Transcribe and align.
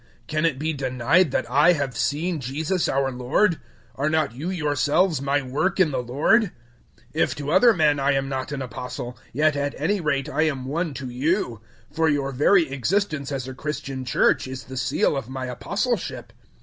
Can 0.25 0.45
it 0.47 0.57
be 0.57 0.73
denied 0.73 1.29
that 1.29 1.47
I 1.47 1.73
have 1.73 1.95
seen 1.95 2.39
Jesus, 2.39 2.89
our 2.89 3.11
Lord? 3.11 3.59
Are 3.93 4.09
not 4.09 4.33
you 4.33 4.49
yourselves 4.49 5.21
my 5.21 5.43
work 5.43 5.79
in 5.79 5.91
the 5.91 6.01
Lord? 6.01 6.45
009:002 6.45 6.51
If 7.13 7.35
to 7.35 7.51
other 7.51 7.71
men 7.71 7.99
I 7.99 8.13
am 8.13 8.27
not 8.27 8.51
an 8.51 8.63
Apostle, 8.63 9.15
yet 9.31 9.55
at 9.55 9.75
any 9.79 10.01
rate 10.01 10.27
I 10.27 10.41
am 10.47 10.65
one 10.65 10.95
to 10.95 11.07
you; 11.11 11.61
for 11.93 12.09
your 12.09 12.31
very 12.31 12.67
existence 12.71 13.31
as 13.31 13.47
a 13.47 13.53
Christian 13.53 14.03
Church 14.03 14.47
is 14.47 14.63
the 14.63 14.75
seal 14.75 15.15
of 15.15 15.29
my 15.29 15.45
Apostleship. 15.45 16.33